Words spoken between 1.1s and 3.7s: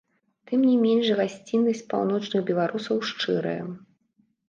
гасціннасць паўночных беларусаў шчырая.